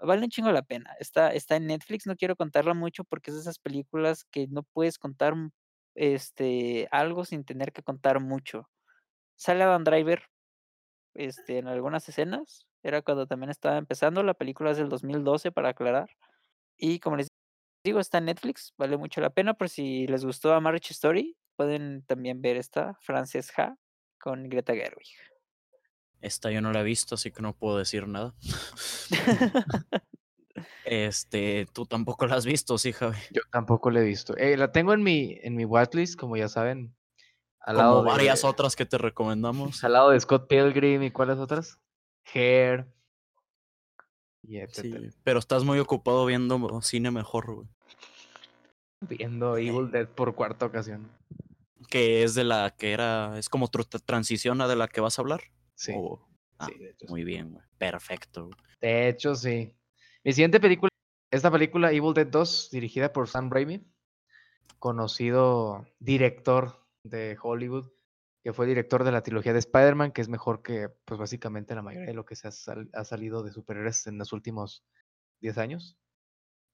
[0.00, 0.94] vale un chingo la pena.
[1.00, 4.62] Está, está en Netflix, no quiero contarla mucho porque es de esas películas que no
[4.62, 5.34] puedes contar
[5.94, 8.68] este, algo sin tener que contar mucho.
[9.36, 10.22] Sale Adam Driver
[11.14, 15.70] este, en algunas escenas, era cuando también estaba empezando, la película es del 2012 para
[15.70, 16.10] aclarar.
[16.76, 17.28] Y como les
[17.84, 21.36] digo, está en Netflix, vale mucho la pena, por si les gustó a Marriage Story,
[21.56, 23.76] pueden también ver esta, Frances Ha,
[24.18, 25.08] con Greta Gerwig.
[26.20, 28.34] Esta yo no la he visto, así que no puedo decir nada.
[30.84, 33.16] Este, tú tampoco la has visto, sí, Javi.
[33.30, 34.36] Yo tampoco la he visto.
[34.36, 36.94] Eh, la tengo en mi, en mi watchlist, como ya saben.
[37.60, 39.82] Al lado Como de, varias otras que te recomendamos.
[39.84, 41.78] Al lado de Scott Pilgrim y cuáles otras.
[42.32, 42.86] Hair.
[44.42, 47.68] Y Sí, pero estás muy ocupado viendo cine mejor, güey.
[49.00, 51.10] Viendo Evil Dead por cuarta ocasión.
[51.88, 55.22] Que es de la que era, es como transición a de la que vas a
[55.22, 55.42] hablar.
[55.74, 55.92] Sí.
[55.94, 56.26] O-
[56.58, 57.12] ah, sí, de hecho, sí.
[57.12, 57.64] muy bien, güey.
[57.78, 58.46] Perfecto.
[58.46, 58.58] güey.
[58.80, 59.74] De hecho, sí.
[60.24, 60.90] Mi siguiente película,
[61.30, 63.86] esta película Evil Dead 2, dirigida por Sam Raimi,
[64.78, 67.90] conocido director de Hollywood,
[68.42, 71.82] que fue director de la trilogía de Spider-Man, que es mejor que, pues básicamente la
[71.82, 72.52] mayoría de lo que se ha,
[72.94, 74.84] ha salido de superhéroes en los últimos
[75.40, 75.96] 10 años.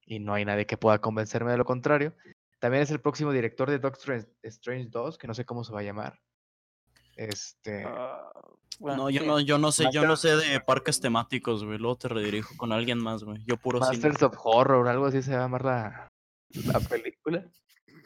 [0.05, 2.15] Y no hay nadie que pueda convencerme de lo contrario.
[2.61, 5.73] También es el próximo director de Doctor Strange- Strange 2, que no sé cómo se
[5.73, 6.21] va a llamar.
[7.17, 7.85] Este.
[7.87, 8.31] Ah,
[8.79, 9.27] bueno, No, yo sí.
[9.27, 11.79] no, yo no sé, yo no sé de parques temáticos, güey.
[11.79, 13.43] Luego te redirijo con alguien más, güey.
[13.47, 13.93] Yo puro cine.
[14.09, 16.09] Masters of Horror, algo así se va a llamar la,
[16.73, 17.45] la película.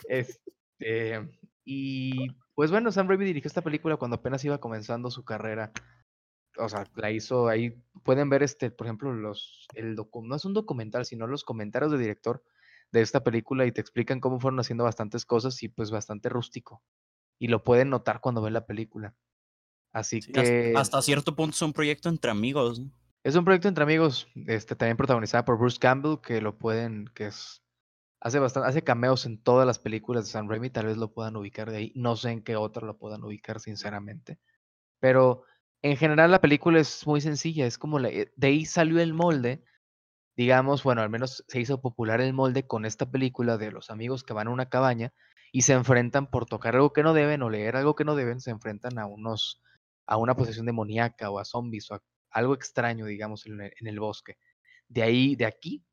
[0.08, 1.28] Este,
[1.64, 5.72] y pues bueno, Sam Raimi dirigió esta película cuando apenas iba comenzando su carrera.
[6.58, 7.70] O sea, la hizo ahí.
[8.02, 11.92] Pueden ver este, por ejemplo, los el docu- no es un documental, sino los comentarios
[11.92, 12.42] del director
[12.92, 16.82] de esta película y te explican cómo fueron haciendo bastantes cosas y pues bastante rústico.
[17.38, 19.14] Y lo pueden notar cuando ven la película.
[19.92, 22.82] Así Sí, que hasta, cierto punto es un proyecto entre amigos.
[23.22, 27.26] es un proyecto entre amigos, este, también protagonizada por Bruce Campbell, que lo pueden, que
[27.26, 27.62] es,
[28.20, 31.36] hace bastante, hace cameos en todas las películas de Sam Raimi, tal vez lo puedan
[31.36, 34.38] ubicar de ahí, no sé en qué otra lo puedan ubicar, sinceramente.
[35.00, 35.44] Pero
[35.82, 39.14] en general la película es muy sencilla, es como, la- eh, de ahí salió el
[39.14, 39.64] molde,
[40.36, 44.24] digamos, bueno, al menos se hizo popular el molde con esta película de los amigos
[44.24, 45.12] que van a una cabaña
[45.52, 48.40] y se enfrentan por tocar algo que no deben o leer algo que no deben,
[48.40, 49.62] se enfrentan a unos,
[50.10, 53.86] a una posesión demoníaca o a zombies o a algo extraño, digamos, en el, en
[53.86, 54.36] el bosque.
[54.88, 55.84] De ahí, de aquí,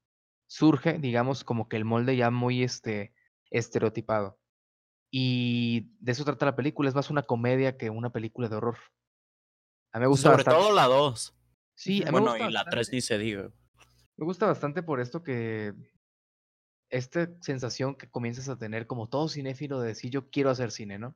[0.48, 3.14] surge, digamos, como que el molde ya muy este,
[3.52, 4.40] estereotipado.
[5.12, 8.78] Y de eso trata la película, es más una comedia que una película de horror.
[9.94, 10.60] A mí me gusta Sobre bastante.
[10.62, 11.36] todo la 2.
[11.76, 12.72] Sí, a mí me Bueno, gusta y la bastante.
[12.72, 13.52] 3 ni se diga.
[14.18, 15.74] Me gusta bastante por esto que
[16.90, 20.98] esta sensación que comienzas a tener como todo cinéfilo de decir yo quiero hacer cine,
[20.98, 21.16] ¿no?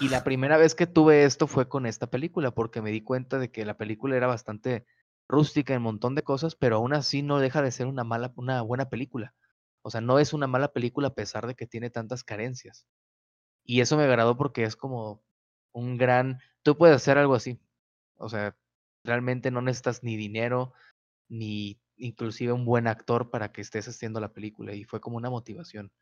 [0.00, 3.38] Y la primera vez que tuve esto fue con esta película, porque me di cuenta
[3.38, 4.86] de que la película era bastante
[5.28, 8.32] rústica en un montón de cosas, pero aún así no deja de ser una mala,
[8.36, 9.34] una buena película.
[9.82, 12.86] O sea, no es una mala película a pesar de que tiene tantas carencias.
[13.64, 15.22] Y eso me agradó porque es como
[15.72, 17.60] un gran, tú puedes hacer algo así.
[18.16, 18.56] O sea,
[19.04, 20.72] realmente no necesitas ni dinero,
[21.28, 24.74] ni inclusive un buen actor para que estés haciendo la película.
[24.74, 25.92] Y fue como una motivación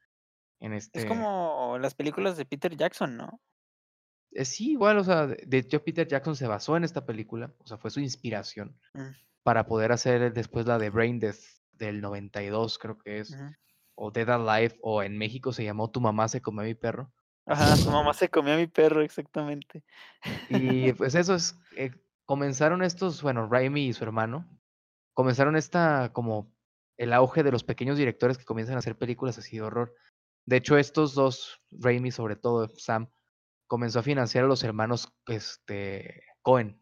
[0.60, 1.00] en este...
[1.00, 3.40] Es como las películas de Peter Jackson, ¿no?
[4.36, 7.66] Eh, sí, igual, o sea, de hecho Peter Jackson se basó en esta película, o
[7.66, 11.38] sea, fue su inspiración Mm, para poder hacer después la de Brain Death
[11.72, 13.36] del 92, creo que es,
[13.94, 17.12] o Dead Alive, o en México se llamó Tu mamá se comió a mi perro.
[17.46, 19.84] Ajá, su mamá se comió a mi perro, exactamente.
[20.48, 21.92] Y pues eso es, eh,
[22.24, 24.48] comenzaron estos, bueno, Raimi y su hermano,
[25.14, 26.52] comenzaron esta como
[26.96, 29.94] el auge de los pequeños directores que comienzan a hacer películas así de horror.
[30.44, 33.08] De hecho, estos dos, Raimi sobre todo, Sam,
[33.66, 36.80] comenzó a financiar a los hermanos este, Cohen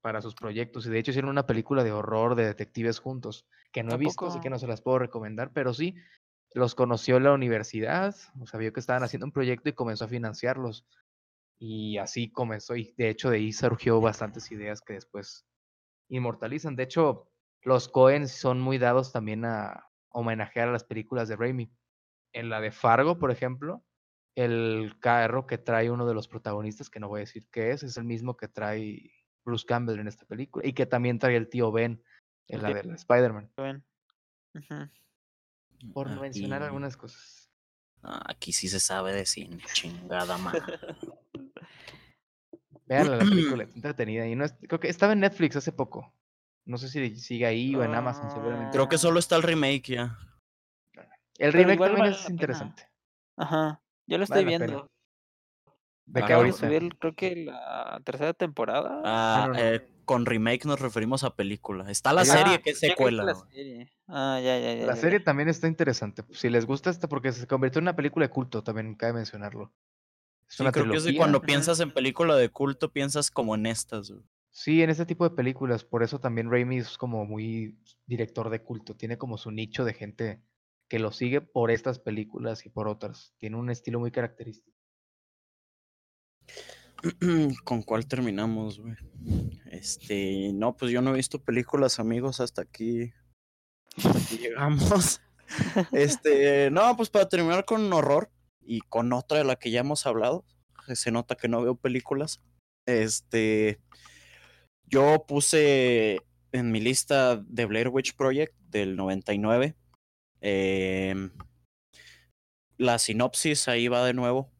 [0.00, 0.86] para sus proyectos.
[0.86, 3.98] Y de hecho hicieron una película de horror de detectives juntos, que no he ¿A
[3.98, 5.96] visto, así que no se las puedo recomendar, pero sí,
[6.54, 10.04] los conoció en la universidad, o sea, vio que estaban haciendo un proyecto y comenzó
[10.04, 10.86] a financiarlos.
[11.58, 15.46] Y así comenzó, y de hecho de ahí surgió bastantes ideas que después
[16.08, 16.76] inmortalizan.
[16.76, 17.30] De hecho,
[17.62, 21.70] los Cohen son muy dados también a homenajear a las películas de Raimi.
[22.32, 23.82] En la de Fargo, por ejemplo,
[24.36, 27.82] el carro que trae uno de los protagonistas, que no voy a decir qué es,
[27.82, 29.10] es el mismo que trae
[29.44, 32.00] Bruce Campbell en esta película y que también trae el tío Ben
[32.48, 33.50] en El la de Spider-Man.
[35.92, 37.50] Por no mencionar Aquí- algunas cosas.
[38.02, 40.60] Ah, Aquí sí se sabe de cine, chingada madre.
[42.86, 44.26] Vean la película, está entretenida.
[44.28, 46.12] Y no es- creo que estaba en Netflix hace poco.
[46.66, 48.72] No sé si sigue ahí o en Amazon, seguramente.
[48.72, 50.18] Creo que solo está el remake ya.
[51.38, 52.88] El remake también vale es interesante.
[53.36, 54.90] Ajá, yo lo estoy Vale viendo.
[56.06, 56.66] De que Acaba de ahorita.
[56.68, 59.00] subir, creo que la tercera temporada.
[59.04, 59.58] Ah, no, no.
[59.58, 61.90] eh, con remake nos referimos a película.
[61.90, 63.24] Está la serie que es secuela.
[63.24, 63.90] la serie.
[64.06, 64.86] Ah, ya, ya, ya.
[64.86, 66.22] La ya, serie también está interesante.
[66.30, 69.72] Si les gusta esta, porque se convirtió en una película de culto, también cabe mencionarlo.
[70.48, 73.56] Es Sí, una creo que es de cuando piensas en película de culto, piensas como
[73.56, 74.10] en estas.
[74.12, 74.22] güey.
[74.50, 78.62] Sí, en este tipo de películas, por eso también Raimi es como muy director de
[78.62, 80.40] culto, tiene como su nicho de gente
[80.88, 83.34] que lo sigue por estas películas y por otras.
[83.38, 84.76] Tiene un estilo muy característico.
[87.64, 88.94] ¿Con cuál terminamos, güey?
[89.70, 93.12] Este, no, pues yo no he visto películas, amigos, hasta aquí,
[93.96, 95.20] hasta aquí llegamos.
[95.92, 100.06] Este, no, pues para terminar con horror y con otra de la que ya hemos
[100.06, 100.44] hablado,
[100.86, 102.40] que se nota que no veo películas.
[102.86, 103.80] Este,
[104.84, 106.20] yo puse
[106.52, 109.76] en mi lista de Blair Witch Project del 99.
[110.46, 111.30] Em,
[112.78, 114.50] la sinopsis ahí va de nuevo.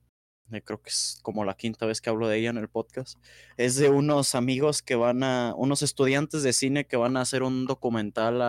[0.52, 3.18] eh, Creo que es como la quinta vez que hablo de ella en el podcast.
[3.56, 7.42] Es de unos amigos que van a, unos estudiantes de cine que van a hacer
[7.44, 8.42] un documental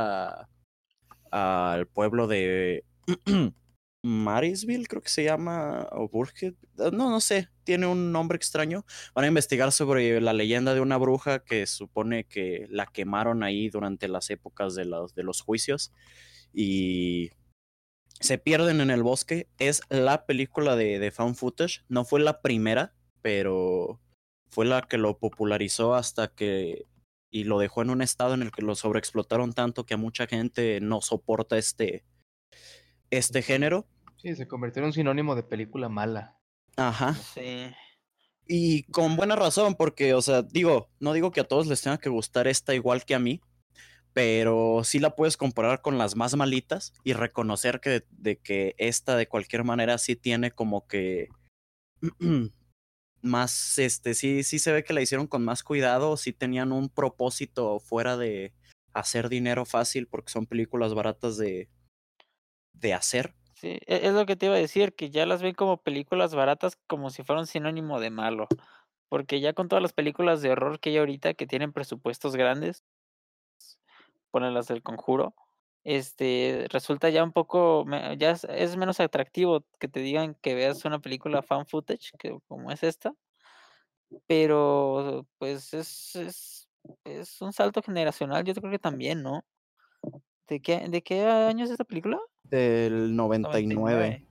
[1.32, 2.86] al pueblo de
[4.04, 8.86] Marisville, creo que se llama, o Burgett, no, no sé, tiene un nombre extraño.
[9.14, 13.70] Van a investigar sobre la leyenda de una bruja que supone que la quemaron ahí
[13.70, 15.94] durante las épocas de los, de los juicios
[16.54, 17.32] y
[18.20, 19.48] se pierden en el bosque.
[19.60, 24.00] Es la película de, de Found Footage, no fue la primera, pero
[24.50, 26.86] fue la que lo popularizó hasta que
[27.30, 30.28] y lo dejó en un estado en el que lo sobreexplotaron tanto que a mucha
[30.28, 32.06] gente no soporta este
[33.10, 33.86] este género.
[34.18, 36.38] Sí, se convirtió en un sinónimo de película mala.
[36.76, 37.14] Ajá.
[37.14, 37.72] Sí.
[38.48, 41.98] Y con buena razón, porque, o sea, digo, no digo que a todos les tenga
[41.98, 43.42] que gustar esta igual que a mí,
[44.18, 49.16] pero sí la puedes comparar con las más malitas y reconocer que de que esta
[49.16, 51.28] de cualquier manera sí tiene como que
[53.22, 56.90] más, este, sí, sí se ve que la hicieron con más cuidado, sí tenían un
[56.90, 58.56] propósito fuera de
[58.92, 61.70] hacer dinero fácil, porque son películas baratas de,
[62.74, 63.36] de hacer.
[63.54, 66.34] Sí, e- es lo que te iba a decir, que ya las ven como películas
[66.34, 68.48] baratas como si fuera un sinónimo de malo.
[69.10, 72.84] Porque ya con todas las películas de horror que hay ahorita que tienen presupuestos grandes,
[74.32, 75.36] ponen las del conjuro,
[75.84, 77.86] este, resulta ya un poco,
[78.18, 82.38] ya es, es menos atractivo que te digan que veas una película fan footage, que
[82.48, 83.14] como es esta,
[84.28, 86.70] pero pues es, es,
[87.06, 89.46] es un salto generacional, yo creo que también, ¿no?
[90.48, 92.20] ¿De qué, de qué año es esta película?
[92.44, 94.28] Del 99.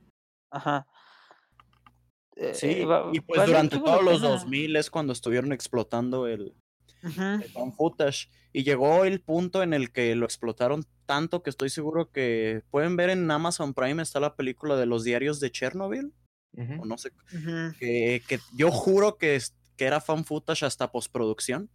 [0.51, 0.87] Ajá.
[2.35, 4.29] Eh, Sí, eh, y pues durante todos los pena.
[4.29, 6.55] 2000 es cuando estuvieron explotando el,
[7.03, 8.29] El found footage.
[8.53, 12.95] Y llegó el punto en el que lo explotaron tanto que estoy seguro que pueden
[12.97, 16.13] ver en Amazon Prime está la película de los diarios de Chernobyl.
[16.57, 16.81] Ujú.
[16.81, 17.75] O no sé, Ujú.
[17.79, 19.39] que, que yo juro que,
[19.75, 21.69] que era fan footage hasta postproducción.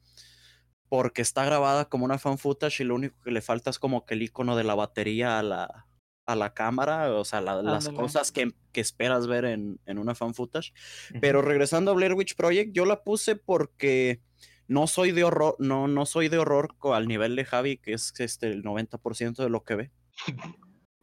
[0.89, 4.05] Porque está grabada como una fan footage y lo único que le falta es como
[4.05, 5.87] que el icono de la batería a la,
[6.27, 10.15] a la cámara, o sea, la- las cosas que, que esperas ver en, en una
[10.15, 10.73] fan footage.
[11.11, 11.21] Ujú.
[11.21, 14.21] Pero regresando a Blair Witch Project, yo la puse porque
[14.69, 18.13] no soy de horror, no, no soy de horror al nivel de Javi, que es
[18.19, 19.91] este, el 90% de lo que ve.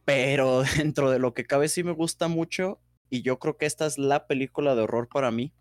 [0.04, 2.80] Pero dentro de lo que cabe sí me gusta mucho
[3.10, 5.52] y yo creo que esta es la película de horror para mí,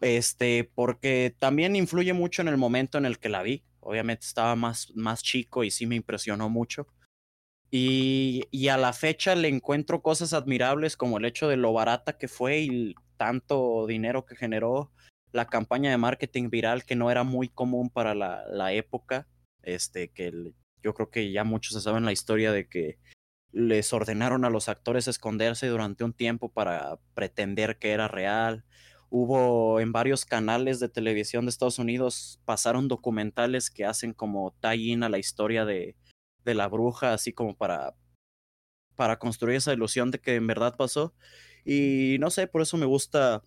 [0.00, 3.64] Este, porque también influye mucho en el momento en el que la vi.
[3.80, 6.86] Obviamente estaba más, más chico y sí me impresionó mucho.
[7.70, 12.16] Y, y, a la fecha le encuentro cosas admirables como el hecho de lo barata
[12.16, 14.92] que fue y tanto dinero que generó
[15.32, 19.28] la campaña de marketing viral que no era muy común para la, época.
[19.62, 20.52] Este, que
[20.82, 22.98] yo creo que ya muchos se saben la historia de que
[23.52, 28.64] les ordenaron a los actores esconderse durante un tiempo para pretender que era real.
[29.08, 35.02] Hubo en varios canales de televisión de Estados Unidos, pasaron documentales que hacen como tie-in
[35.02, 35.96] a la historia de,
[36.44, 37.94] de la bruja, así como para,
[38.94, 41.14] para construir esa ilusión de que en verdad pasó.
[41.64, 43.42] Y no sé, por eso me gusta,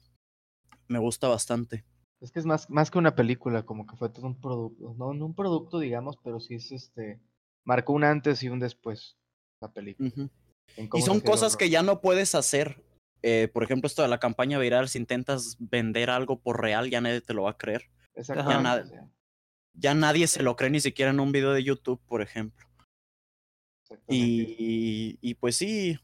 [0.89, 1.85] me gusta bastante.
[2.19, 5.13] Es que es más, más que una película, como que fue todo un producto, no,
[5.13, 7.21] no un producto, digamos, pero sí es este,
[7.63, 9.17] marcó un antes y un después
[9.61, 10.09] la película.
[10.09, 10.29] Uh -huh.
[10.97, 12.83] Y son cosas que ya no puedes hacer.
[13.21, 17.01] Eh, por ejemplo, esto de la campaña viral, si intentas vender algo por real, ya
[17.01, 17.89] nadie te lo va a creer.
[18.15, 18.83] Ya, na
[19.73, 22.67] ya, nadie se lo cree ni siquiera en un video de YouTube, por ejemplo.
[24.07, 25.97] Y, y, pues sí.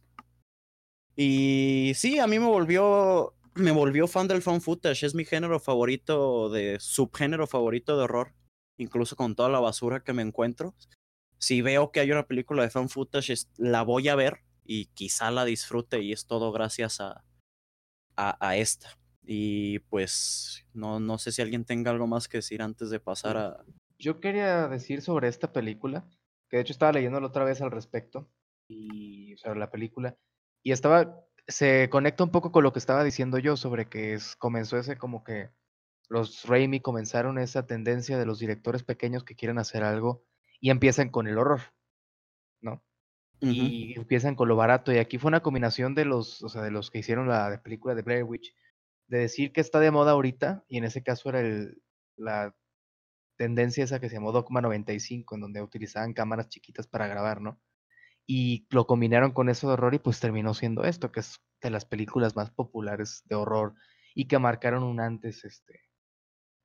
[1.15, 3.33] Y sí, a mí me volvió.
[3.55, 5.05] Me volvió fan del fan footage.
[5.05, 6.77] Es mi género favorito de.
[6.79, 8.33] subgénero favorito de horror.
[8.77, 10.75] Incluso con toda la basura que me encuentro
[11.37, 15.31] si veo que hay una película de fan footage, la voy a ver y quizá
[15.31, 17.23] la disfrute y es todo gracias a,
[18.15, 18.97] a, a, esta.
[19.23, 23.37] Y pues no, no sé si alguien tenga algo más que decir antes de pasar
[23.37, 23.63] a...
[23.97, 26.07] Yo quería decir sobre esta película,
[26.49, 28.29] que de hecho estaba leyéndolo otra vez al respecto,
[28.67, 30.17] y sobre la película,
[30.63, 34.35] y estaba, se conecta un poco con lo que estaba diciendo yo sobre que es,
[34.35, 35.51] comenzó ese como que
[36.09, 40.23] los Raimi comenzaron esa tendencia de los directores pequeños que quieren hacer algo
[40.59, 41.61] y empiezan con el horror,
[42.61, 42.83] ¿no?
[43.41, 43.53] Uh -huh.
[43.53, 44.91] Y empiezan con lo barato.
[44.93, 47.95] Y aquí fue una combinación de los, o sea, de los que hicieron la película
[47.95, 48.55] de Blair Witch,
[49.07, 51.81] de decir que está de moda ahorita, y en ese caso era el,
[52.17, 52.55] la
[53.37, 57.59] tendencia esa que se llamó Dogma 95, en donde utilizaban cámaras chiquitas para grabar, ¿no?
[58.27, 61.69] Y lo combinaron con eso de horror y pues terminó siendo esto, que es de
[61.69, 63.75] las películas más populares de horror
[64.15, 65.81] y que marcaron un antes este,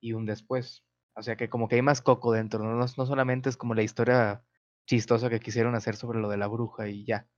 [0.00, 0.84] y un después.
[1.14, 2.74] O sea que como que hay más coco dentro, ¿no?
[2.74, 4.42] No, no solamente es como la historia
[4.86, 7.28] chistosa que quisieron hacer sobre lo de la bruja y ya.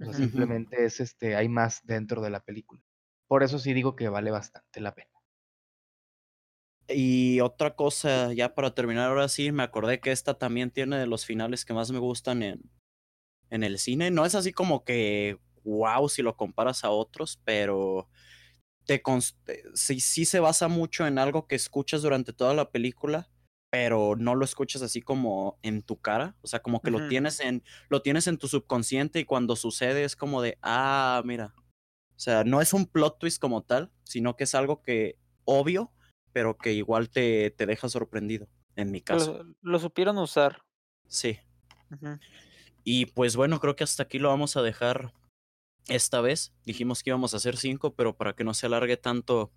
[0.00, 2.82] O sea, simplemente es este, hay más dentro de la película.
[3.28, 5.10] Por eso sí digo que vale bastante la pena.
[6.88, 11.06] Y otra cosa, ya para terminar ahora sí, me acordé que esta también tiene de
[11.06, 12.62] los finales que más me gustan en,
[13.52, 14.10] en el cine.
[14.10, 18.08] No es así como que wow si lo comparas a otros, pero
[18.86, 19.00] te
[19.74, 23.30] sí, sí se basa mucho en algo que escuchas durante toda la película,
[23.70, 27.00] pero no lo escuchas así como en tu cara, o sea, como que uh -huh.
[27.02, 31.22] lo tienes en lo tienes en tu subconsciente y cuando sucede es como de, ah,
[31.24, 31.54] mira.
[32.16, 35.92] O sea, no es un plot twist como tal, sino que es algo que obvio,
[36.32, 39.42] pero que igual te, te deja sorprendido, en mi caso.
[39.42, 40.62] Lo, lo supieron usar.
[41.08, 41.38] Sí.
[41.90, 42.20] Uh -huh.
[42.84, 45.12] Y pues bueno, creo que hasta aquí lo vamos a dejar
[45.88, 46.52] esta vez.
[46.64, 49.52] Dijimos que íbamos a hacer cinco, pero para que no se alargue tanto,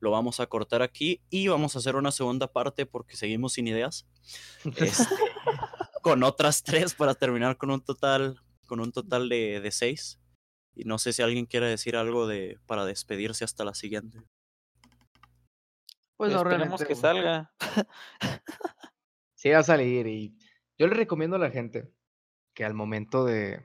[0.00, 3.68] lo vamos a cortar aquí y vamos a hacer una segunda parte porque seguimos sin
[3.68, 4.06] ideas.
[4.76, 5.14] Este,
[6.02, 10.18] con otras tres para terminar con un total, con un total de, de seis.
[10.74, 14.22] Y no sé si alguien quiere decir algo de para despedirse hasta la siguiente.
[16.16, 17.52] Pues no, realmente que salga.
[19.34, 20.36] sí, va a salir y
[20.78, 21.92] yo le recomiendo a la gente
[22.54, 23.64] que al momento de,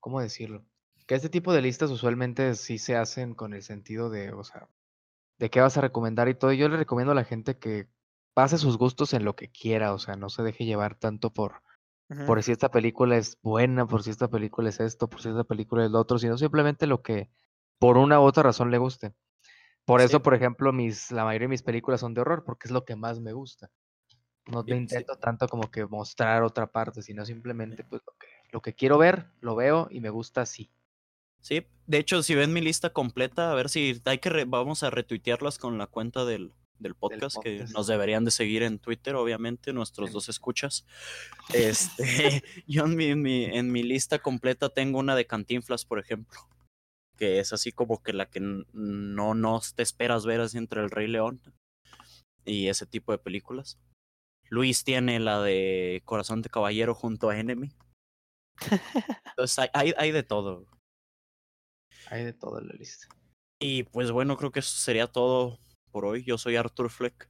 [0.00, 0.64] ¿cómo decirlo?
[1.06, 4.68] Que este tipo de listas usualmente sí se hacen con el sentido de, o sea,
[5.38, 6.52] de qué vas a recomendar y todo.
[6.52, 7.88] Y yo le recomiendo a la gente que
[8.34, 11.62] pase sus gustos en lo que quiera, o sea, no se deje llevar tanto por,
[12.10, 12.26] uh -huh.
[12.26, 15.44] por si esta película es buena, por si esta película es esto, por si esta
[15.44, 17.30] película es lo otro, sino simplemente lo que
[17.78, 19.14] por una u otra razón le guste.
[19.84, 20.06] Por sí.
[20.06, 22.84] eso, por ejemplo, mis, la mayoría de mis películas son de horror, porque es lo
[22.84, 23.70] que más me gusta.
[24.46, 25.20] No te intento sí.
[25.20, 29.26] tanto como que mostrar otra parte, sino simplemente pues lo que, lo que quiero ver,
[29.40, 30.70] lo veo y me gusta así.
[31.40, 34.82] Sí, de hecho, si ven mi lista completa, a ver si hay que re, vamos
[34.82, 38.62] a retuitearlas con la cuenta del, del, podcast, del podcast, que nos deberían de seguir
[38.62, 40.14] en Twitter, obviamente, nuestros sí.
[40.14, 40.84] dos escuchas.
[41.54, 45.98] Este, yo en mi, en mi, en mi lista completa tengo una de Cantinflas, por
[45.98, 46.38] ejemplo,
[47.16, 50.90] que es así como que la que no, no te esperas ver así entre el
[50.90, 51.40] Rey León
[52.44, 53.78] y ese tipo de películas.
[54.48, 57.70] Luis tiene la de Corazón de Caballero junto a Enemy.
[59.30, 60.66] Entonces hay, hay, hay de todo.
[62.08, 63.08] Hay de todo en la lista.
[63.60, 65.58] Y pues bueno, creo que eso sería todo
[65.90, 66.24] por hoy.
[66.24, 67.28] Yo soy Arthur Fleck.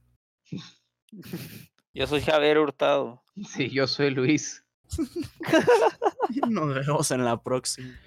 [1.93, 3.23] Yo soy Javier Hurtado.
[3.49, 4.63] Sí, yo soy Luis.
[6.47, 7.99] Nos vemos en la próxima.